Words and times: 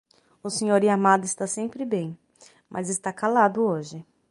O 0.41 0.49
Sr. 0.49 0.81
Yamada 0.85 1.25
está 1.25 1.45
sempre 1.45 1.85
bem, 1.85 2.17
mas 2.67 2.89
está 2.89 3.13
calado 3.13 3.63
hoje. 3.63 4.03